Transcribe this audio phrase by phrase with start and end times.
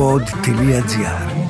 [0.00, 1.48] pod.gr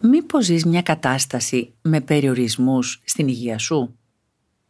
[0.00, 3.98] Μήπως ζεις μια κατάσταση με περιορισμούς στην υγεία σου;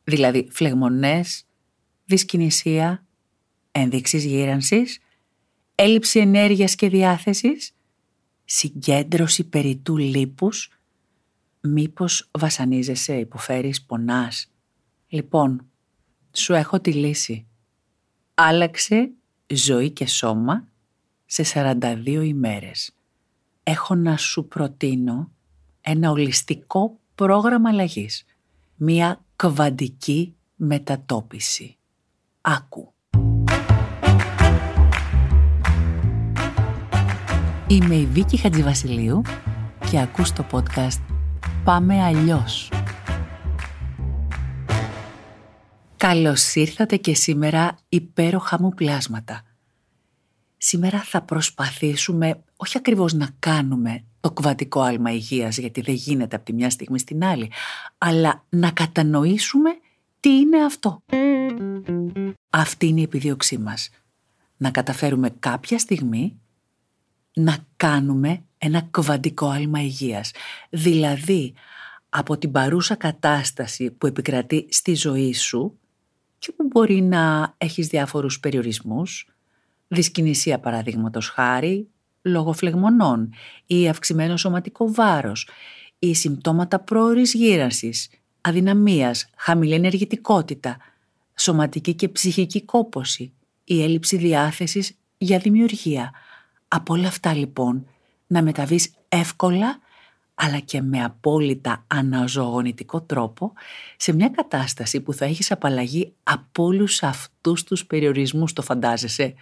[0.04, 1.46] Δηλαδή φλεγμονές,
[2.04, 3.06] δυσκινησία,
[3.72, 4.98] ένδειξεις γύρανσης,
[5.74, 7.74] έλλειψη ενέργειας και διάθεσης,
[8.44, 10.70] συγκέντρωση περιτού λίπους,
[11.60, 14.52] μήπως βασανίζεσαι, υποφέρεις, πονάς;
[15.08, 15.66] Λοιπόν,
[16.32, 17.46] σου έχω τη λύση.
[18.34, 19.10] Άλλαξε
[19.46, 20.68] ζωή και σώμα
[21.30, 22.90] σε 42 ημέρες.
[23.62, 25.30] Έχω να σου προτείνω
[25.80, 28.24] ένα ολιστικό πρόγραμμα αλλαγής.
[28.76, 31.76] Μία κβαντική μετατόπιση.
[32.40, 32.92] Άκου.
[37.66, 39.22] Είμαι η Βίκη Χατζηβασιλείου
[39.90, 41.00] και ακούς το podcast
[41.64, 42.70] «Πάμε αλλιώς».
[45.96, 49.42] Καλώς ήρθατε και σήμερα υπέροχα μου πλάσματα.
[50.58, 56.44] Σήμερα θα προσπαθήσουμε όχι ακριβώς να κάνουμε το κβατικό άλμα υγείας γιατί δεν γίνεται από
[56.44, 57.50] τη μια στιγμή στην άλλη,
[57.98, 59.70] αλλά να κατανοήσουμε
[60.20, 61.02] τι είναι αυτό.
[62.50, 63.90] Αυτή είναι η επιδίωξή μας.
[64.56, 66.38] Να καταφέρουμε κάποια στιγμή
[67.34, 70.30] να κάνουμε ένα κβαντικό άλμα υγείας.
[70.70, 71.54] Δηλαδή,
[72.08, 75.78] από την παρούσα κατάσταση που επικρατεί στη ζωή σου
[76.38, 79.28] και που μπορεί να έχεις διάφορους περιορισμούς,
[79.88, 81.88] δυσκινησία παραδείγματος χάρη,
[82.22, 83.34] λόγω φλεγμονών
[83.66, 85.48] ή αυξημένος σωματικό βάρος
[85.98, 90.76] ή συμπτώματα πρόορης γύρανσης, αδυναμίας, χαμηλή ενεργητικότητα,
[91.34, 93.32] σωματική και ψυχική κόπωση
[93.64, 96.12] ή έλλειψη διάθεσης για δημιουργία.
[96.68, 97.86] Από όλα αυτά λοιπόν
[98.26, 99.78] να μεταβείς εύκολα
[100.40, 103.52] αλλά και με απόλυτα αναζωογονητικό τρόπο
[103.96, 109.34] σε μια κατάσταση που θα έχεις απαλλαγεί από όλους αυτούς τους περιορισμούς, το φαντάζεσαι,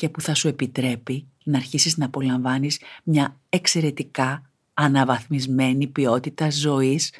[0.00, 7.12] και που θα σου επιτρέπει να αρχίσεις να απολαμβάνεις μια εξαιρετικά αναβαθμισμένη ποιότητα ζωής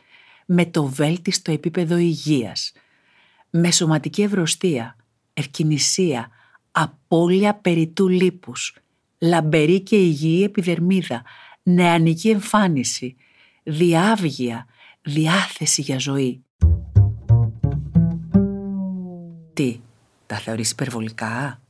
[0.46, 2.72] με το βέλτιστο επίπεδο υγείας,
[3.50, 4.96] με σωματική ευρωστία,
[5.34, 6.28] ευκαινησία,
[6.70, 8.76] απώλεια περιτού λίπους,
[9.18, 11.22] λαμπερή και υγιή επιδερμίδα,
[11.62, 13.16] νεανική εμφάνιση,
[13.62, 14.66] διάβγεια,
[15.02, 16.44] διάθεση για ζωή.
[19.52, 19.80] Τι,
[20.26, 21.60] τα θεωρείς υπερβολικά;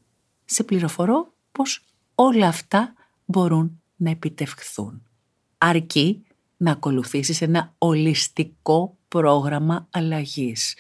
[0.53, 1.85] Σε πληροφορώ πως
[2.15, 2.95] όλα αυτά
[3.25, 5.03] μπορούν να επιτευχθούν.
[5.59, 6.23] Αρκεί
[6.57, 10.77] να ακολουθήσεις ένα ολιστικό πρόγραμμα αλλαγής.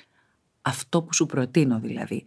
[0.62, 2.24] Αυτό που σου προτείνω δηλαδή,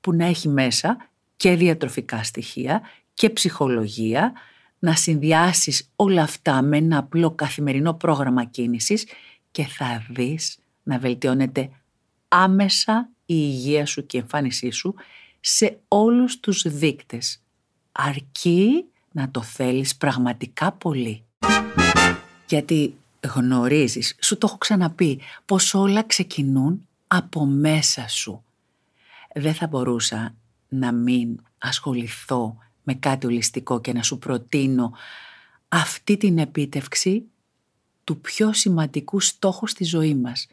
[0.00, 2.82] που να έχει μέσα και διατροφικά στοιχεία
[3.14, 4.32] και ψυχολογία,
[4.78, 9.06] να συνδυάσεις όλα αυτά με ένα απλό καθημερινό πρόγραμμα κίνησης
[9.50, 11.70] και θα δεις να βελτιώνεται
[12.28, 14.94] άμεσα η υγεία σου και η εμφάνισή σου
[15.46, 17.42] σε όλους τους δείκτες.
[17.92, 21.24] Αρκεί να το θέλεις πραγματικά πολύ.
[22.48, 22.96] Γιατί
[23.34, 28.44] γνωρίζεις, σου το έχω ξαναπεί, πως όλα ξεκινούν από μέσα σου.
[29.34, 30.34] Δεν θα μπορούσα
[30.68, 34.92] να μην ασχοληθώ με κάτι ολιστικό και να σου προτείνω
[35.68, 37.24] αυτή την επίτευξη
[38.04, 40.46] του πιο σημαντικού στόχου στη ζωή μας.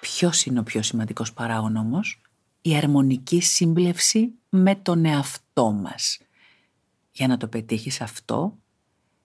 [0.00, 2.19] Ποιος είναι ο πιο σημαντικός παράγων όμως;
[2.62, 6.18] Η αρμονική σύμπλευση με τον εαυτό μας.
[7.12, 8.58] Για να το πετύχεις αυτό,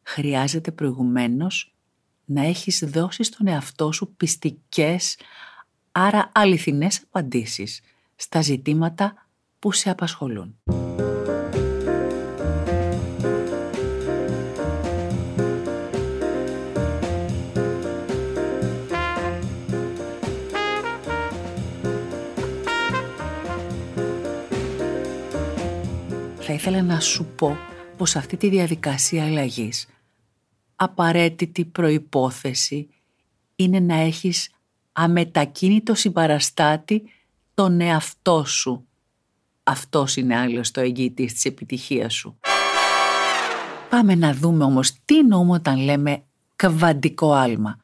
[0.04, 1.76] χρειάζεται προηγουμένως
[2.26, 5.18] να έχεις δώσει στον εαυτό σου πιστικές,
[5.92, 7.82] άρα αληθινές απαντήσεις
[8.16, 9.28] στα ζητήματα
[9.60, 10.56] που σε απασχολούν.
[26.68, 27.58] Ήθελα να σου πω
[27.98, 29.88] πως αυτή τη διαδικασία αλλαγής
[30.76, 32.90] απαραίτητη προϋπόθεση
[33.56, 34.50] είναι να έχεις
[34.92, 37.04] αμετακίνητο συμπαραστάτη
[37.54, 38.88] τον εαυτό σου.
[39.64, 42.40] Αυτός είναι άλλος το εγγύητης της επιτυχίας σου.
[43.90, 46.24] Πάμε να δούμε όμως τι εννοούμε όταν λέμε
[46.56, 47.82] κβαντικό άλμα.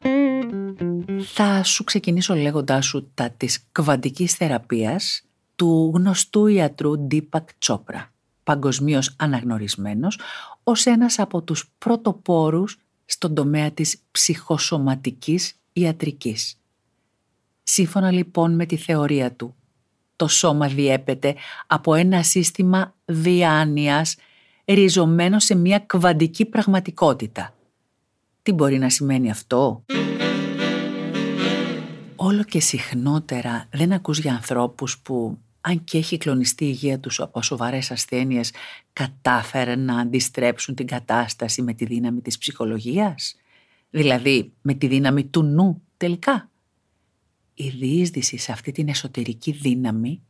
[1.34, 5.24] Θα σου ξεκινήσω λέγοντάς σου τα της κβαντικής θεραπείας
[5.56, 8.12] του γνωστού ιατρού Deepak Chopra
[8.44, 10.20] παγκοσμίως αναγνωρισμένος
[10.64, 16.60] ως ένας από τους πρωτοπόρους στον τομέα της ψυχοσωματικής ιατρικής.
[17.64, 19.56] Σύμφωνα λοιπόν με τη θεωρία του,
[20.16, 21.36] το σώμα διέπεται
[21.68, 24.16] από ένα σύστημα διάνοιας
[24.66, 27.54] ριζωμένος σε μια κβαντική πραγματικότητα.
[28.42, 29.84] Τι μπορεί να σημαίνει αυτό;
[32.24, 37.20] Όλο και συχνότερα δεν ακούς για ανθρώπους που αν και έχει κλονιστεί η υγεία τους
[37.20, 38.54] από σοβαρές ασθένειες,
[38.94, 43.36] κατάφεραν να αντιστρέψουν την κατάσταση με τη δύναμη της ψυχολογίας;
[43.90, 46.50] Δηλαδή με τη δύναμη του νου τελικά;
[47.54, 50.22] Η διείσδυση σε αυτή την εσωτερική δύναμη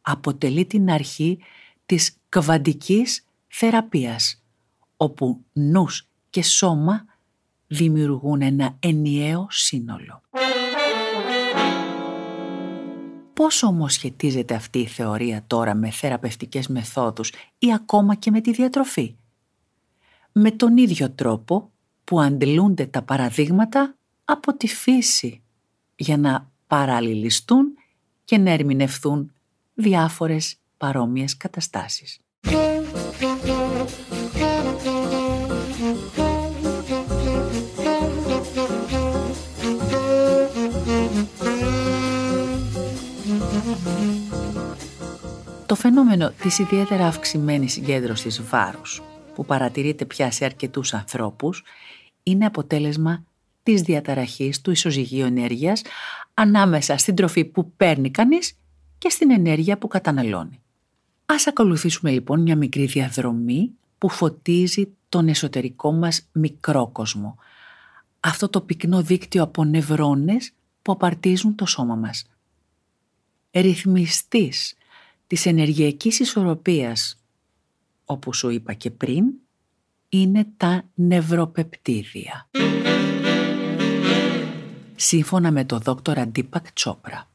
[0.00, 1.38] αποτελεί την αρχή
[1.86, 4.42] της κβαντικής θεραπείας,
[4.96, 7.04] όπου νους και σώμα
[7.66, 10.22] δημιουργούν ένα ενιαίο σύνολο.
[13.34, 18.52] Πώς όμως σχετίζεται αυτή η θεωρία τώρα με θεραπευτικές μεθόδους ή ακόμα και με τη
[18.52, 19.14] διατροφή;
[20.32, 21.70] Με τον ίδιο τρόπο
[22.04, 23.94] που αντιλούνται τα παραδείγματα
[24.24, 25.42] από τη φύση
[25.96, 27.76] για να παραλληλιστούν
[28.24, 29.32] και να ερμηνευθούν
[29.74, 32.20] διάφορες παρόμοιες καταστάσεις.
[45.74, 49.02] Το φαινόμενο της ιδιαίτερα αυξημένης συγκέντρωσης βάρους
[49.34, 51.62] που παρατηρείται πια σε αρκετούς ανθρώπους
[52.22, 53.24] είναι αποτέλεσμα
[53.62, 55.82] της διαταραχής του ισοζυγίου ενέργειας
[56.34, 58.56] ανάμεσα στην τροφή που παίρνει κανείς
[58.98, 60.60] και στην ενέργεια που καταναλώνει.
[61.26, 67.38] Ας ακολουθήσουμε λοιπόν μια μικρή διαδρομή που φωτίζει τον εσωτερικό μας μικρό κόσμο.
[68.20, 72.26] Αυτό το πυκνό δίκτυο από νευρώνες που απαρτίζουν το σώμα μας.
[73.50, 74.74] Ρυθμιστής
[75.26, 77.24] της ενεργειακής ισορροπίας,
[78.04, 79.24] όπως σου είπα και πριν,
[80.08, 82.48] είναι τα νευροπεπτίδια.
[84.96, 87.30] Σύμφωνα με το δόκτωρα Ντίπακ Τσόπρα,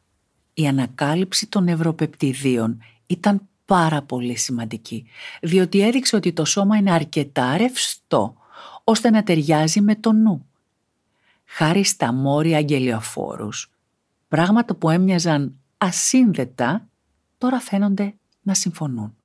[0.53, 5.06] η ανακάλυψη των νευροπεπτιδίων ήταν πάρα πολύ σημαντική,
[5.41, 8.36] διότι έδειξε ότι το σώμα είναι αρκετά ρευστό,
[8.83, 10.45] ώστε να ταιριάζει με το νου.
[11.45, 13.71] Χάρη στα μόρια αγγελιοφόρους,
[14.27, 16.88] πράγματα που έμοιαζαν ασύνδετα,
[17.39, 19.15] τώρα φαίνονται να συμφωνούν.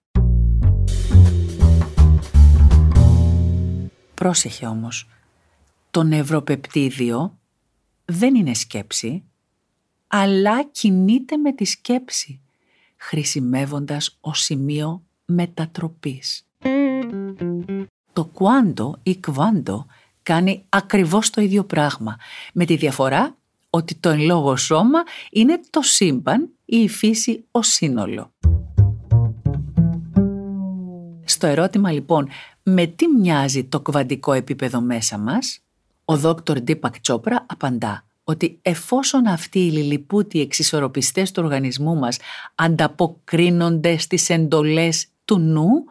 [4.15, 5.09] Πρόσεχε όμως,
[5.91, 7.39] το νευροπεπτίδιο
[8.05, 9.23] δεν είναι σκέψη,
[10.07, 12.41] αλλά κινείται με τη σκέψη,
[12.97, 16.47] χρησιμεύοντας ως σημείο μετατροπής.
[18.13, 19.87] Το κουάντο ή κβάντο
[20.23, 22.17] κάνει ακριβώς το ίδιο πράγμα,
[22.53, 23.37] με τη διαφορά
[23.75, 28.33] ότι το εν λόγω σώμα είναι το σύμπαν ή η φύση ως σύνολο.
[31.25, 32.29] Στο ερώτημα λοιπόν
[32.63, 35.61] με τι μοιάζει το κβαντικό επίπεδο μέσα μας,
[36.05, 42.19] ο δόκτωρ Ντίπακ Τσόπρα απαντά ότι εφόσον αυτοί οι λιλιπούτοι εξισορροπιστές του οργανισμού μας
[42.55, 45.85] ανταποκρίνονται στις εντολές του νου,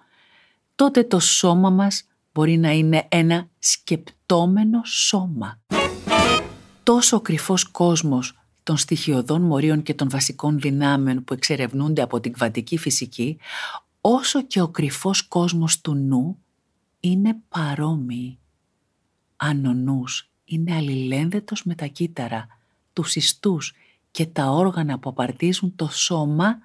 [0.76, 2.04] τότε το σώμα μας
[2.34, 5.62] μπορεί να είναι ένα σκεπτόμενο σώμα.
[6.84, 12.34] Τόσο ο κρυφός κόσμος των στοιχειωδών μορίων και των βασικών δυνάμεων που εξερευνούνται από την
[12.34, 13.38] κβαντική φυσική,
[14.02, 16.38] όσο και ο κρυφός κόσμος του νου
[17.00, 18.38] είναι παρόμοιοι.
[19.36, 22.48] Αν ο νους είναι αλληλένδετος με τα κύτταρα,
[22.94, 23.74] τους ιστούς
[24.12, 26.58] και τα όργανα που απαρτίζουν το σώμα,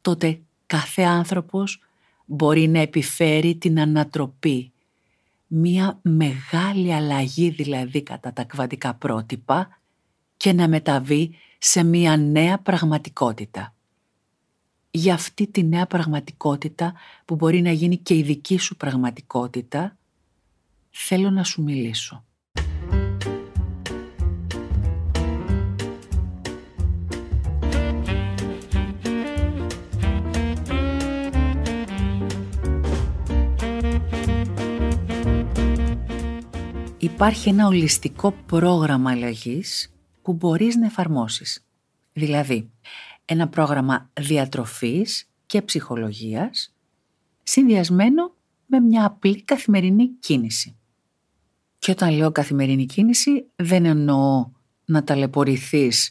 [0.00, 1.80] τότε κάθε άνθρωπος
[2.24, 4.72] μπορεί να επιφέρει την ανατροπή.
[5.46, 9.80] Μία μεγάλη αλλαγή δηλαδή κατά τα κβαντικά πρότυπα
[10.36, 13.74] και να μεταβεί σε μία νέα πραγματικότητα.
[14.90, 16.94] Για αυτή τη νέα πραγματικότητα
[17.24, 19.96] που μπορεί να γίνει και η δική σου πραγματικότητα,
[20.90, 22.24] θέλω να σου μιλήσω.
[37.06, 41.66] Υπάρχει ένα ολιστικό πρόγραμμα αλλαγής που μπορείς να εφαρμόσεις.
[42.12, 42.70] Δηλαδή,
[43.24, 46.74] ένα πρόγραμμα διατροφής και ψυχολογίας
[47.42, 48.34] συνδυασμένο
[48.66, 50.76] με μια απλή καθημερινή κίνηση.
[51.78, 54.50] Και όταν λέω καθημερινή κίνηση δεν εννοώ
[54.84, 56.10] να ταλαιπωρηθείς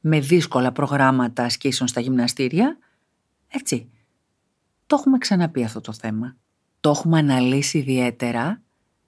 [0.00, 2.78] με δύσκολα προγράμματα ασκήσεων στα γυμναστήρια.
[3.48, 3.90] Έτσι,
[4.86, 6.36] το έχουμε ξαναπεί αυτό το θέμα.
[6.80, 8.62] Το έχουμε αναλύσει ιδιαίτερα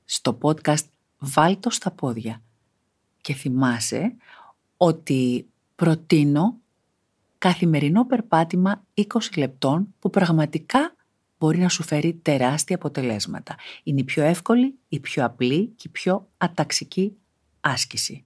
[0.04, 0.86] στο podcast
[1.18, 2.42] «Βάλτο στα πόδια»
[3.20, 4.16] και θυμάσαι
[4.76, 6.56] ότι προτείνω
[7.38, 9.02] καθημερινό περπάτημα 20
[9.36, 10.94] λεπτών που πραγματικά
[11.38, 13.56] μπορεί να σου φέρει τεράστια αποτελέσματα.
[13.82, 17.16] Είναι η πιο εύκολη, η πιο απλή και η πιο αταξική
[17.60, 18.24] άσκηση.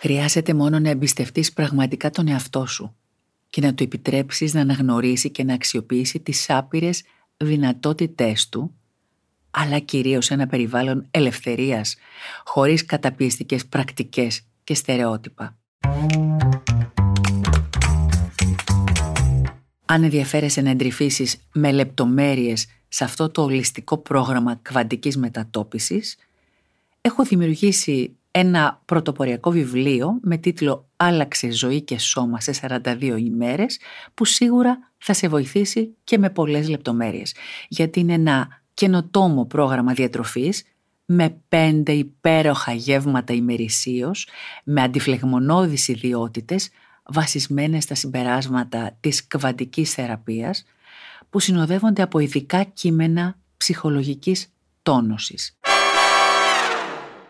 [0.00, 2.96] Χρειάζεται μόνο να εμπιστευτείς πραγματικά τον εαυτό σου
[3.50, 7.02] και να του επιτρέψεις να αναγνωρίσει και να αξιοποιήσει τις άπειρες
[7.36, 8.74] δυνατότητές του
[9.52, 11.96] αλλά κυρίως ένα περιβάλλον ελευθερίας,
[12.44, 15.56] χωρίς καταπιεστικές πρακτικές και στερεότυπα.
[19.84, 26.16] Αν ενδιαφέρεσαι να εντρυφήσεις με λεπτομέρειες σε αυτό το ολιστικό πρόγραμμα κβαντικής μετατόπισης,
[27.00, 32.52] έχω δημιουργήσει ένα πρωτοποριακό βιβλίο με τίτλο «Άλλαξε ζωή και σώμα σε
[32.84, 33.78] 42 ημέρες»
[34.14, 37.34] που σίγουρα θα σε βοηθήσει και με πολλές λεπτομέρειες
[37.68, 40.64] γιατί είναι ένα καινοτόμο πρόγραμμα διατροφής
[41.06, 44.28] με πέντε υπέροχα γεύματα ημερησίως,
[44.64, 46.70] με αντιφλεγμονώδεις ιδιότητες
[47.02, 50.64] βασισμένες στα συμπεράσματα της κβαντικής θεραπείας
[51.30, 54.52] που συνοδεύονται από ειδικά κείμενα ψυχολογικής
[54.82, 55.56] τόνωσης.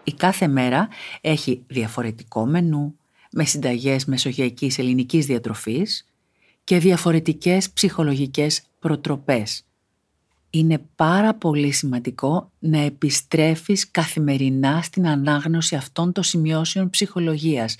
[0.04, 0.88] Η κάθε μέρα
[1.20, 2.96] έχει διαφορετικό μενού
[3.32, 6.06] με συνταγές μεσογειακής ελληνικής διατροφής
[6.64, 9.64] και διαφορετικές ψυχολογικές προτροπές.
[10.54, 17.76] Είναι πάρα πολύ σημαντικό να επιστρέφεις καθημερινά στην ανάγνωση αυτών των σημειώσεων ψυχολογίας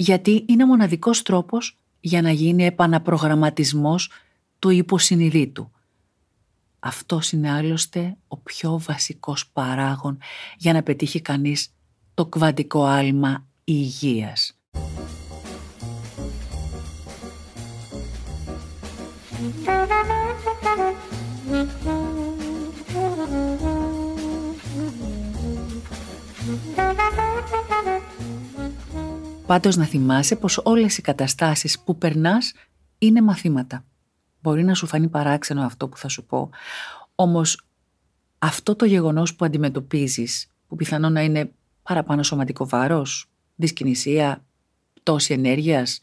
[0.00, 4.10] γιατί είναι ο μοναδικός τρόπος για να γίνει επαναπρογραμματισμός
[4.58, 5.70] του υποσυνειδήτου.
[6.78, 10.18] Αυτός είναι άλλωστε ο πιο βασικός παράγων
[10.58, 11.74] για να πετύχει κανείς
[12.14, 14.58] το κβαντικό άλμα υγείας.
[29.46, 32.52] Πάντως να θυμάσαι πως όλες οι καταστάσεις που περνάς
[32.98, 33.84] είναι μαθήματα.
[34.40, 36.50] Μπορεί να σου φανεί παράξενο αυτό που θα σου πω,
[37.14, 37.66] όμως
[38.38, 41.52] αυτό το γεγονός που αντιμετωπίζεις, που πιθανόν να είναι
[41.82, 43.26] παραπάνω σωματικό βάρος,
[43.56, 44.44] δυσκινησία,
[44.92, 46.00] πτώση ενέργειας,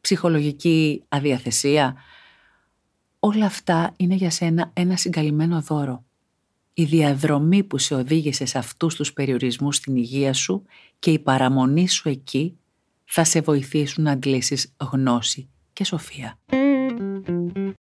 [0.00, 1.94] ψυχολογική αδιαθεσία,
[3.24, 6.04] όλα αυτά είναι για σένα ένα συγκαλυμμένο δώρο.
[6.74, 10.62] Η διαδρομή που σε οδήγησε σε αυτούς τους περιορισμούς στην υγεία σου
[10.98, 12.56] και η παραμονή σου εκεί
[13.04, 16.38] θα σε βοηθήσουν να αντλήσεις γνώση και σοφία.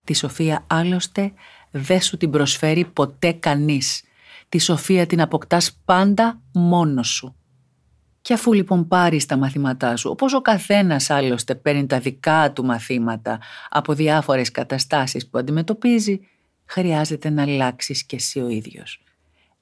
[0.04, 1.32] Τη σοφία άλλωστε
[1.70, 4.02] δεν σου την προσφέρει ποτέ κανείς.
[4.48, 7.34] Τη σοφία την αποκτάς πάντα μόνος σου.
[8.28, 12.64] Και αφού λοιπόν πάρεις τα μαθήματά σου, όπως ο καθένας άλλωστε παίρνει τα δικά του
[12.64, 16.20] μαθήματα από διάφορες καταστάσεις που αντιμετωπίζει,
[16.64, 19.02] χρειάζεται να αλλάξεις και εσύ ο ίδιος.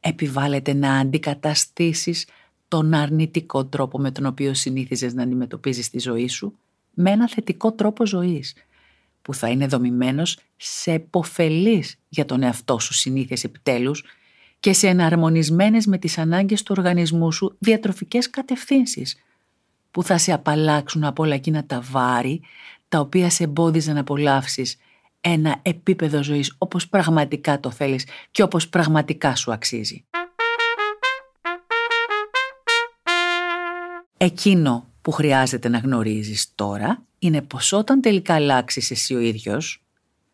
[0.00, 2.26] Επιβάλλεται να αντικαταστήσεις
[2.68, 6.58] τον αρνητικό τρόπο με τον οποίο συνήθιζες να αντιμετωπίζεις τη ζωή σου
[6.94, 8.54] με ένα θετικό τρόπο ζωής
[9.22, 14.04] που θα είναι δομημένος σε εποφελής για τον εαυτό σου συνήθειες επιτέλους
[14.66, 19.16] και σε εναρμονισμένες με τις ανάγκες του οργανισμού σου διατροφικές κατευθύνσεις
[19.90, 22.42] που θα σε απαλλάξουν από όλα εκείνα τα βάρη
[22.88, 24.76] τα οποία σε εμπόδιζαν να απολαύσεις
[25.20, 30.04] ένα επίπεδο ζωής όπως πραγματικά το θέλεις και όπως πραγματικά σου αξίζει.
[34.16, 39.82] Εκείνο που χρειάζεται να γνωρίζεις τώρα είναι πως όταν τελικά αλλάξεις εσύ ο ίδιος,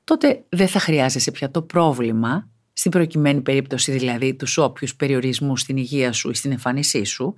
[0.05, 5.77] τότε δεν θα χρειάζεσαι πια το πρόβλημα, στην προκειμένη περίπτωση δηλαδή τους όποιους περιορισμούς στην
[5.77, 7.35] υγεία σου ή στην εμφάνισή σου,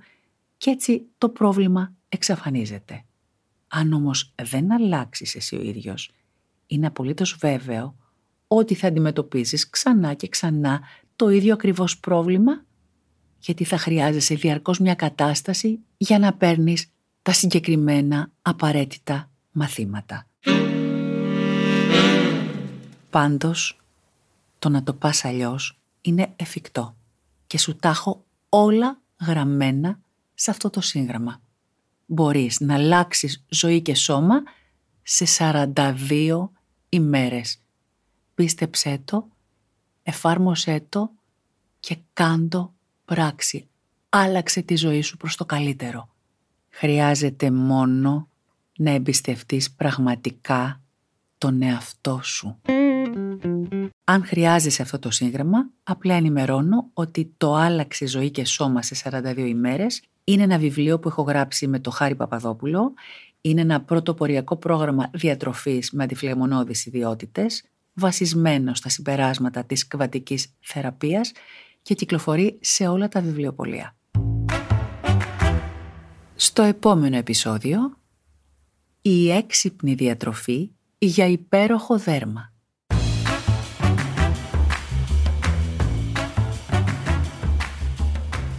[0.57, 3.03] και έτσι το πρόβλημα εξαφανίζεται.
[3.67, 6.11] Αν όμως δεν αλλάξεις εσύ ο ίδιος,
[6.67, 7.95] είναι απολύτως βέβαιο
[8.47, 10.81] ότι θα αντιμετωπίζεις ξανά και ξανά
[11.15, 12.65] το ίδιο ακριβώς πρόβλημα
[13.39, 20.27] γιατί θα χρειάζεσαι διαρκώς μια κατάσταση για να παίρνεις τα συγκεκριμένα απαραίτητα μαθήματα.
[23.09, 23.79] Πάντως,
[24.65, 26.95] το να το πας αλλιώς είναι εφικτό
[27.47, 29.99] και σου τα έχω όλα γραμμένα
[30.33, 31.41] σε αυτό το σύγγραμμα.
[32.05, 34.43] Μπορείς να αλλάξεις ζωή και σώμα
[35.03, 35.25] σε
[35.75, 36.49] 42
[36.89, 37.61] ημέρες.
[38.35, 39.27] Πίστεψέ το,
[40.03, 41.11] εφάρμοσέ το
[41.79, 42.73] και κάντο
[43.05, 43.67] πράξη.
[44.09, 46.09] Άλλαξε τη ζωή σου προς το καλύτερο.
[46.69, 48.29] Χρειάζεται μόνο
[48.77, 50.81] να εμπιστευτείς πραγματικά
[51.37, 52.59] τον εαυτό σου.
[54.07, 59.37] Αν χρειάζεσαι αυτό το σύγγραμμα, απλά ενημερώνω ότι το «Άλλαξε ζωή και σώμα σε 42
[59.37, 62.93] ημέρες» είναι ένα βιβλίο που έχω γράψει με το Χάρη Παπαδόπουλο.
[63.41, 71.31] Είναι ένα πρωτοποριακό πρόγραμμα διατροφής με αντιφλεγμονώδεις ιδιότητες, βασισμένο στα συμπεράσματα της κβατικής θεραπείας
[71.81, 73.95] και κυκλοφορεί σε όλα τα βιβλιοπολία.
[76.35, 77.97] Στο επόμενο επεισόδιο,
[79.01, 82.54] η έξυπνη διατροφή για υπέροχο δέρμα.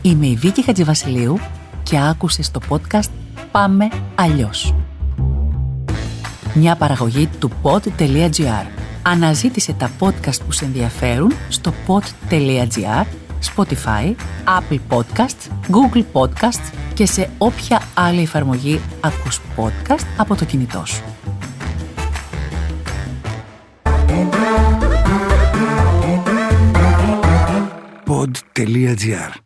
[0.07, 1.39] Είμαι η Βίκη Χατζηβασιλείου
[1.83, 3.09] και άκουσες το podcast
[3.53, 4.75] «Πάμε αλλιώς.
[6.55, 8.67] Μια παραγωγή του pod.gr.
[9.03, 13.05] Αναζήτησε τα podcast που σε ενδιαφέρουν στο pod.gr,
[13.55, 14.15] Spotify,
[14.59, 21.03] Apple Podcasts, Google Podcasts και σε όποια άλλη εφαρμογή ακούς podcast από το κινητό σου.
[28.07, 29.46] Pod.gr